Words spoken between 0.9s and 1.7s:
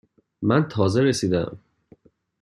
رسیده ام.